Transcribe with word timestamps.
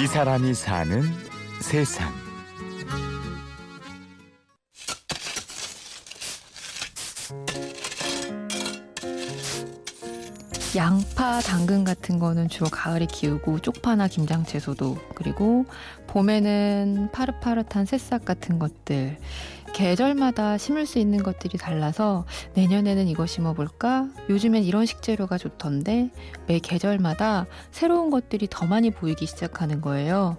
이 0.00 0.06
사람이 0.06 0.54
사는 0.54 1.02
세상. 1.60 2.29
양파, 10.76 11.40
당근 11.40 11.82
같은 11.82 12.20
거는 12.20 12.48
주로 12.48 12.68
가을에 12.70 13.06
키우고 13.06 13.58
쪽파나 13.58 14.06
김장 14.06 14.44
채소도 14.44 14.98
그리고 15.16 15.66
봄에는 16.06 17.10
파릇파릇한 17.12 17.86
새싹 17.86 18.24
같은 18.24 18.60
것들 18.60 19.18
계절마다 19.72 20.58
심을 20.58 20.86
수 20.86 20.98
있는 21.00 21.22
것들이 21.24 21.58
달라서 21.58 22.24
내년에는 22.54 23.08
이거 23.08 23.26
심어볼까? 23.26 24.08
요즘엔 24.28 24.62
이런 24.62 24.86
식재료가 24.86 25.38
좋던데 25.38 26.10
매 26.46 26.58
계절마다 26.60 27.46
새로운 27.72 28.10
것들이 28.10 28.46
더 28.48 28.66
많이 28.66 28.90
보이기 28.90 29.26
시작하는 29.26 29.80
거예요. 29.80 30.36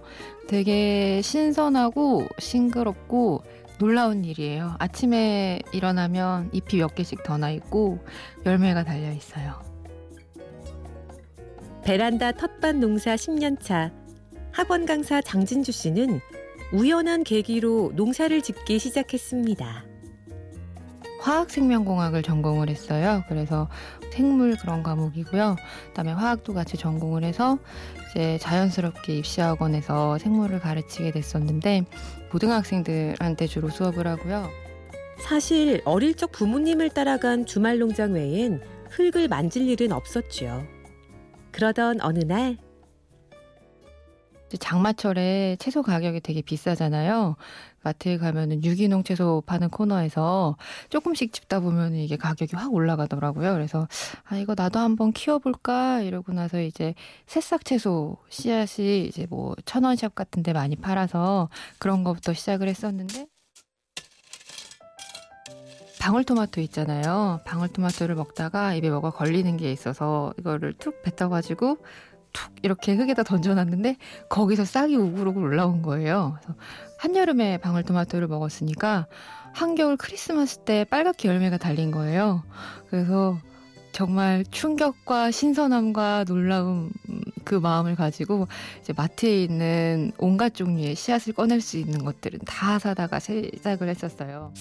되게 0.48 1.20
신선하고 1.22 2.26
싱그럽고 2.38 3.42
놀라운 3.78 4.24
일이에요. 4.24 4.76
아침에 4.78 5.60
일어나면 5.72 6.50
잎이 6.52 6.80
몇 6.80 6.94
개씩 6.94 7.22
더 7.22 7.36
나 7.36 7.50
있고 7.50 7.98
열매가 8.46 8.84
달려 8.84 9.12
있어요. 9.12 9.71
베란다 11.84 12.30
텃밭 12.30 12.76
농사 12.76 13.16
10년차 13.16 13.90
학원 14.52 14.86
강사 14.86 15.20
장진주 15.20 15.72
씨는 15.72 16.20
우연한 16.72 17.24
계기로 17.24 17.92
농사를 17.96 18.40
짓기 18.40 18.78
시작했습니다. 18.78 19.84
화학생명공학을 21.20 22.22
전공을 22.22 22.68
했어요. 22.68 23.24
그래서 23.28 23.68
생물 24.12 24.56
그런 24.56 24.84
과목이고요. 24.84 25.56
그다음에 25.88 26.12
화학도 26.12 26.54
같이 26.54 26.76
전공을 26.76 27.24
해서 27.24 27.58
이제 28.10 28.38
자연스럽게 28.38 29.18
입시학원에서 29.18 30.18
생물을 30.18 30.60
가르치게 30.60 31.10
됐었는데 31.10 31.84
고등학생들한테 32.30 33.46
주로 33.48 33.70
수업을 33.70 34.06
하고요. 34.06 34.48
사실 35.18 35.82
어릴 35.84 36.14
적 36.14 36.30
부모님을 36.30 36.90
따라간 36.90 37.46
주말 37.46 37.78
농장 37.78 38.14
외엔 38.14 38.60
흙을 38.90 39.26
만질 39.28 39.68
일은 39.68 39.92
없었죠. 39.92 40.64
그러던 41.52 42.00
어느 42.00 42.20
날 42.20 42.58
장마철에 44.58 45.56
채소 45.58 45.82
가격이 45.82 46.20
되게 46.20 46.42
비싸잖아요. 46.42 47.36
마트에 47.82 48.18
가면은 48.18 48.62
유기농 48.62 49.02
채소 49.04 49.42
파는 49.46 49.70
코너에서 49.70 50.56
조금씩 50.88 51.32
집다 51.32 51.60
보면 51.60 51.94
이게 51.94 52.16
가격이 52.16 52.54
확 52.56 52.72
올라가더라고요. 52.72 53.52
그래서 53.54 53.88
아 54.24 54.36
이거 54.36 54.54
나도 54.56 54.78
한번 54.78 55.12
키워볼까 55.12 56.02
이러고 56.02 56.32
나서 56.32 56.60
이제 56.60 56.94
새싹 57.26 57.64
채소 57.64 58.18
씨앗이 58.28 59.06
이제 59.06 59.26
뭐 59.28 59.54
천원샵 59.64 60.14
같은데 60.14 60.52
많이 60.52 60.76
팔아서 60.76 61.48
그런 61.78 62.04
거부터 62.04 62.32
시작을 62.32 62.68
했었는데 62.68 63.26
방울토마토 66.02 66.60
있잖아요. 66.62 67.38
방울토마토를 67.44 68.16
먹다가 68.16 68.74
입에 68.74 68.90
뭐가 68.90 69.10
걸리는 69.10 69.56
게 69.56 69.70
있어서 69.70 70.34
이거를 70.36 70.74
툭 70.76 71.00
뱉어가지고 71.04 71.78
툭 72.32 72.52
이렇게 72.62 72.94
흙에다 72.94 73.22
던져놨는데 73.22 73.98
거기서 74.28 74.64
싹이 74.64 74.96
우글우글 74.96 75.40
올라온 75.40 75.80
거예요. 75.80 76.38
그래서 76.40 76.58
한여름에 76.98 77.58
방울토마토를 77.58 78.26
먹었으니까 78.26 79.06
한겨울 79.52 79.96
크리스마스 79.96 80.58
때 80.64 80.84
빨갛게 80.90 81.28
열매가 81.28 81.58
달린 81.58 81.92
거예요. 81.92 82.42
그래서 82.90 83.38
정말 83.92 84.44
충격과 84.50 85.30
신선함과 85.30 86.24
놀라움 86.26 86.90
그 87.44 87.54
마음을 87.54 87.94
가지고 87.94 88.48
이제 88.80 88.92
마트에 88.92 89.40
있는 89.44 90.10
온갖 90.18 90.52
종류의 90.52 90.96
씨앗을 90.96 91.32
꺼낼 91.32 91.60
수 91.60 91.76
있는 91.76 92.04
것들은 92.04 92.40
다 92.44 92.80
사다가 92.80 93.20
시작을 93.20 93.88
했었어요. 93.88 94.52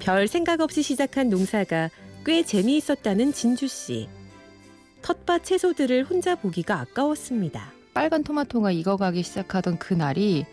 별 0.00 0.26
생각 0.28 0.60
없이 0.60 0.82
시작한 0.82 1.28
농사가 1.28 1.90
꽤 2.24 2.42
재미있었다는 2.42 3.32
진주 3.32 3.68
씨. 3.68 4.08
텃밭 5.02 5.44
채소들을 5.44 6.04
혼자 6.04 6.34
보기가 6.34 6.80
아까웠습니다. 6.80 7.72
빨간 7.94 8.24
토마토가 8.24 8.70
익어가기 8.72 9.22
시작하던 9.22 9.78
그 9.78 9.94
날이 9.94 10.46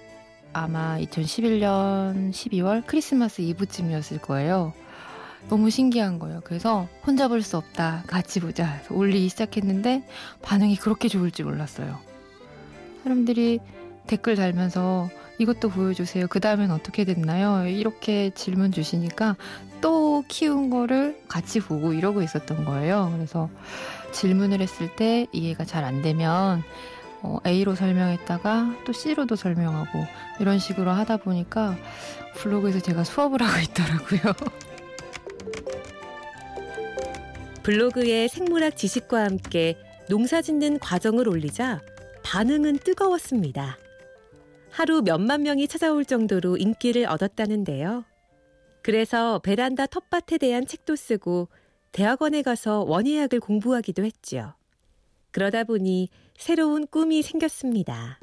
아마 0.54 0.98
2011년 1.00 2.32
12월 2.32 2.84
크리스마스 2.86 3.42
이브쯤이었을 3.42 4.20
거예요. 4.20 4.74
너무 5.50 5.70
신기한 5.70 6.20
거예요. 6.20 6.42
그래서 6.44 6.88
혼자 7.06 7.28
볼 7.28 7.42
수 7.42 7.58
없다. 7.58 8.04
같이 8.08 8.40
보자. 8.42 8.82
올리기 8.90 9.30
시작했는데 9.30 10.04
반응이 10.42 10.76
그렇게 10.78 11.08
좋을 11.08 11.32
줄 11.32 11.46
몰랐어요. 11.46 12.00
사람들이 13.04 13.60
댓글 14.08 14.36
달면서 14.36 15.10
이것도 15.40 15.70
보여주세요. 15.70 16.28
그 16.28 16.40
다음엔 16.40 16.72
어떻게 16.72 17.04
됐나요? 17.06 17.68
이렇게 17.68 18.32
질문 18.32 18.72
주시니까 18.72 19.36
또 19.82 20.24
키운 20.28 20.70
거를 20.70 21.22
같이 21.28 21.60
보고 21.60 21.94
이러고 21.94 22.24
있었던 22.24 22.66
거예요. 22.66 23.12
그래서 23.16 23.50
질문을 24.12 24.62
했을 24.62 24.96
때 24.96 25.28
이해가 25.32 25.66
잘 25.66 25.84
안 25.84 26.02
되면 26.02 26.64
어, 27.22 27.40
A로 27.46 27.76
설명했다가 27.76 28.78
또 28.86 28.94
C로도 28.94 29.36
설명하고 29.36 30.06
이런 30.40 30.60
식으로 30.60 30.92
하다 30.92 31.18
보니까 31.18 31.76
블로그에서 32.36 32.80
제가 32.80 33.04
수업을 33.04 33.42
하고 33.44 33.60
있더라고요. 33.62 34.34
블로그에 37.64 38.28
생물학 38.28 38.78
지식과 38.78 39.24
함께 39.24 39.78
농사 40.10 40.42
짓는 40.42 40.80
과정을 40.80 41.28
올리자 41.28 41.82
반응은 42.24 42.80
뜨거웠습니다. 42.80 43.78
하루 44.78 45.02
몇만 45.02 45.42
명이 45.42 45.68
찾아올 45.68 46.06
정도로 46.06 46.56
인기를 46.58 47.08
얻었다는데요. 47.08 48.04
그래서 48.84 49.40
베란다 49.40 49.88
텃밭에 49.88 50.38
대한 50.38 50.68
책도 50.68 50.96
쓰고 50.96 51.48
대학원에 51.92 52.44
가서 52.44 52.84
원예학을 52.88 53.40
공부하기도 53.40 54.06
했죠. 54.06 54.54
그러다 55.32 55.64
보니 55.64 56.10
새로운 56.38 56.86
꿈이 56.86 57.24
생겼습니다. 57.24 58.20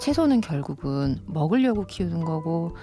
채소는 0.00 0.40
결국은 0.40 1.18
먹으려고 1.26 1.84
키우는 1.84 2.24
거고 2.24 2.76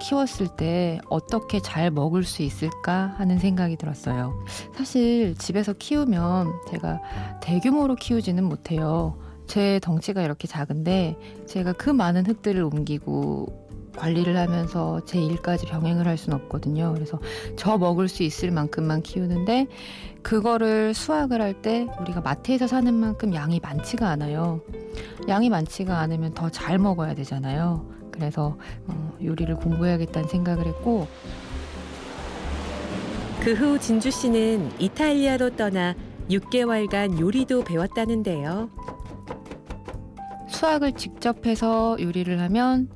키웠을 0.00 0.46
때 0.56 1.00
어떻게 1.10 1.60
잘 1.60 1.90
먹을 1.90 2.22
수 2.22 2.42
있을까 2.42 3.16
하는 3.18 3.40
생각이 3.40 3.74
들었어요. 3.74 4.32
사실 4.76 5.34
집에서 5.38 5.72
키우면 5.72 6.52
제가 6.70 7.00
대규모로 7.42 7.96
키우지는 7.96 8.44
못해요. 8.44 9.18
제 9.48 9.80
덩치가 9.82 10.22
이렇게 10.22 10.46
작은데 10.46 11.16
제가 11.46 11.72
그 11.72 11.90
많은 11.90 12.26
흙들을 12.26 12.62
옮기고 12.62 13.66
관리를 13.96 14.36
하면서 14.36 15.00
제 15.06 15.20
일까지 15.20 15.66
병행을 15.66 16.06
할 16.06 16.16
수는 16.16 16.38
없거든요. 16.42 16.92
그래서 16.94 17.18
저 17.56 17.76
먹을 17.78 18.06
수 18.06 18.22
있을 18.22 18.52
만큼만 18.52 19.02
키우는데 19.02 19.66
그거를 20.22 20.94
수확을 20.94 21.40
할 21.42 21.54
때 21.62 21.88
우리가 22.00 22.20
마트에서 22.20 22.66
사는 22.68 22.92
만큼 22.94 23.34
양이 23.34 23.58
많지가 23.58 24.08
않아요. 24.10 24.60
양이 25.28 25.48
많지가 25.50 25.98
않으면 25.98 26.34
더 26.34 26.48
잘 26.50 26.78
먹어야 26.78 27.14
되잖아요. 27.14 27.88
그래서 28.12 28.56
어, 28.86 29.12
요리를 29.22 29.56
공부해야겠다는 29.56 30.28
생각을 30.28 30.66
했고 30.66 31.08
그 33.40 33.52
후 33.54 33.78
진주 33.78 34.10
씨는 34.10 34.70
이탈리아로 34.78 35.56
떠나 35.56 35.94
6개월간 36.30 37.18
요리도 37.18 37.64
배웠다는데요. 37.64 38.68
수학을 40.48 40.92
직접 40.92 41.46
해서 41.46 41.96
요리를 42.00 42.40
하면 42.40 42.88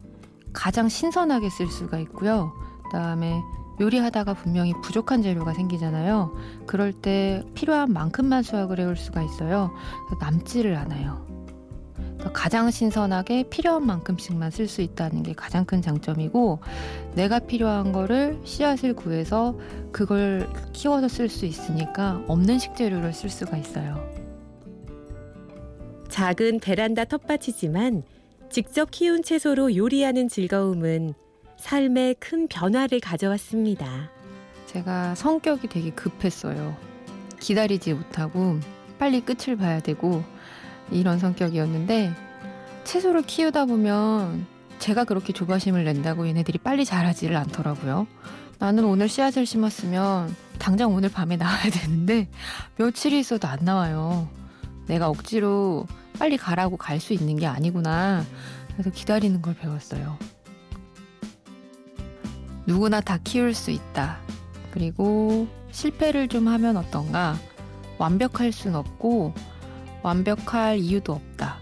가장 0.53 0.89
신선하게 0.89 1.51
쓸 1.51 1.69
수가 1.69 1.99
있고요. 2.01 2.53
그다음에 2.85 3.35
요리하다가 3.81 4.35
분명히 4.35 4.73
부족한 4.83 5.23
재료가 5.23 5.55
생기잖아요. 5.55 6.35
그럴 6.67 6.93
때 6.93 7.45
필요한 7.55 7.93
만큼만 7.93 8.43
수확을 8.43 8.79
해올 8.79 8.97
수가 8.97 9.23
있어요. 9.23 9.73
남지를 10.21 10.77
않아요. 10.77 11.27
가장 12.33 12.71
신선하게 12.71 13.49
필요한 13.51 13.85
만큼씩만 13.85 14.53
쓸 14.53 14.69
수 14.69 14.81
있다는 14.81 15.25
게 15.25 15.33
가장 15.33 15.65
큰 15.65 15.83
장점이고 15.83 16.61
내가 17.15 17.41
필요한 17.41 17.91
거를 17.91 18.39
씨앗을 18.45 18.95
구해서 18.95 19.59
그걸 19.91 20.49
키워서 20.73 21.09
쓸 21.09 21.29
수 21.29 21.47
있으니까 21.47 22.23
없는 22.29 22.61
식재료를 22.61 23.13
쓸 23.13 23.29
수가 23.29 23.57
있어요. 23.57 24.22
작은 26.13 26.61
베란다 26.61 27.07
텃밭이지만 27.07 28.03
직접 28.51 28.91
키운 28.91 29.23
채소로 29.23 29.75
요리하는 29.75 30.29
즐거움은 30.29 31.15
삶에 31.57 32.17
큰 32.19 32.49
변화를 32.49 33.01
가져왔습니다. 33.01 34.11
제가 34.67 35.15
성격이 35.15 35.69
되게 35.69 35.89
급했어요. 35.91 36.77
기다리지 37.41 37.95
못하고 37.95 38.61
빨리 38.99 39.23
끝을 39.23 39.57
봐야 39.57 39.81
되고 39.81 40.23
이런 40.91 41.19
성격이었는데 41.19 42.13
채소를 42.85 43.23
키우다 43.23 43.65
보면 43.65 44.45
제가 44.81 45.05
그렇게 45.05 45.33
조바심을 45.33 45.83
낸다고 45.85 46.29
얘네들이 46.29 46.59
빨리 46.59 46.85
자라지를 46.85 47.37
않더라고요. 47.37 48.07
나는 48.59 48.85
오늘 48.85 49.09
씨앗을 49.09 49.47
심었으면 49.47 50.37
당장 50.59 50.93
오늘 50.93 51.09
밤에 51.09 51.39
나와야 51.39 51.71
되는데 51.71 52.29
며칠이 52.77 53.19
있어도 53.19 53.49
안 53.49 53.61
나와요. 53.63 54.29
내가 54.87 55.09
억지로 55.09 55.87
빨리 56.23 56.37
가라고 56.37 56.77
갈 56.77 57.01
수 57.01 57.13
있는 57.15 57.35
게 57.35 57.47
아니구나. 57.47 58.25
그래서 58.75 58.91
기다리는 58.91 59.43
걸 59.43 59.55
배웠어요. 59.57 60.17
누구나 62.65 63.01
다 63.01 63.19
키울 63.25 63.55
수 63.55 63.73
있다. 63.73 64.19
그리고 64.71 65.49
실패를 65.73 66.29
좀 66.29 66.47
하면 66.47 66.77
어떤가? 66.77 67.35
완벽할 67.99 68.53
순 68.53 68.77
없고 68.77 69.35
완벽할 70.05 70.79
이유도 70.79 71.13
없다. 71.13 71.57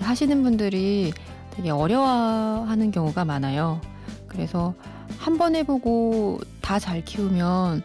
하시는 0.00 0.44
분들이 0.44 1.12
되게 1.50 1.70
어려워하는 1.70 2.92
경우가 2.92 3.24
많아요. 3.24 3.80
그래서 4.28 4.74
한 5.18 5.38
번 5.38 5.56
해보고 5.56 6.38
다 6.60 6.78
잘 6.78 7.04
키우면 7.04 7.82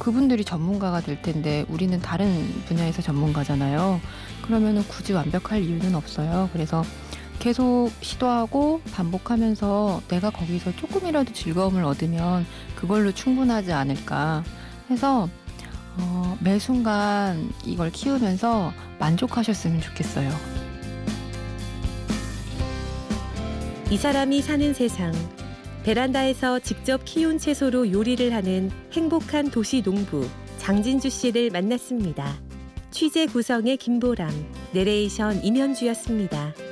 그분들이 0.00 0.44
전문가가 0.44 1.00
될 1.00 1.22
텐데 1.22 1.64
우리는 1.68 1.96
다른 2.00 2.44
분야에서 2.66 3.02
전문가잖아요. 3.02 4.00
그러면 4.48 4.82
굳이 4.88 5.12
완벽할 5.12 5.62
이유는 5.62 5.94
없어요. 5.94 6.48
그래서 6.54 6.82
계속 7.38 7.90
시도하고 8.00 8.80
반복하면서 8.92 10.02
내가 10.08 10.30
거기서 10.30 10.74
조금이라도 10.74 11.32
즐거움을 11.34 11.84
얻으면 11.84 12.46
그걸로 12.74 13.12
충분하지 13.12 13.72
않을까 13.72 14.42
해서 14.90 15.28
어, 15.98 16.38
매 16.40 16.58
순간 16.58 17.52
이걸 17.64 17.90
키우면서 17.90 18.72
만족하셨으면 18.98 19.82
좋겠어요. 19.82 20.30
이 23.90 23.96
사람이 23.96 24.42
사는 24.42 24.74
세상. 24.74 25.12
베란다에서 25.84 26.58
직접 26.58 27.02
키운 27.04 27.38
채소로 27.38 27.92
요리를 27.92 28.32
하는 28.34 28.70
행복한 28.92 29.50
도시 29.50 29.82
농부 29.82 30.28
장진주 30.58 31.08
씨를 31.10 31.50
만났습니다. 31.50 32.47
취재 32.98 33.26
구성의 33.26 33.76
김보람, 33.76 34.28
내레이션 34.72 35.44
임현주였습니다. 35.44 36.67